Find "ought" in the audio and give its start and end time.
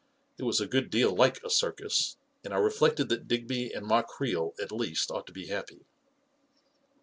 5.11-5.27